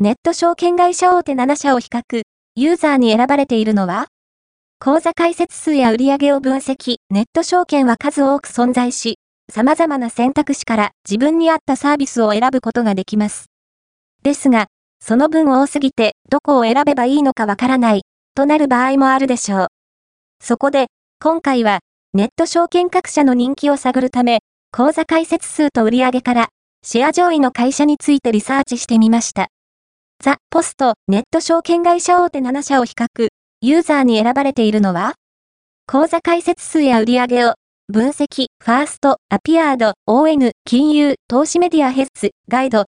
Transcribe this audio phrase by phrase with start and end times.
[0.00, 2.22] ネット証券会社大手7社を比較、
[2.54, 4.06] ユーザーに選ばれているのは
[4.78, 9.18] 口座開設数や売上を分析、ネット証券は数多く存在し、
[9.52, 13.46] 様々な選択肢から自分に合ったサービスを選ぶことができます。
[14.22, 14.68] ですが、
[15.04, 18.02] その分多すぎてどこを選べばいいのかわからない、
[18.36, 19.66] となる場合もあるでしょう。
[20.40, 20.86] そこで、
[21.20, 21.80] 今回は、
[22.14, 26.48] ネット証券各社の人気を探るため、口座開設数と売上から、
[26.84, 29.48] シェア上位の会社についてリサーチしてみました。
[30.20, 33.28] ザ・ポスト、ネット証券会社大手7社を比較、
[33.60, 35.14] ユーザーに選ばれているのは
[35.86, 37.54] 口座開設数や売上を
[37.86, 42.76] 分析、ファースト、アピアード、ON、金融、投資メディアヘッズ、ガイド、